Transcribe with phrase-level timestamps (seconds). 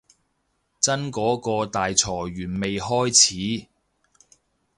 [0.79, 3.13] 真嗰個大裁員未開
[3.59, 3.67] 始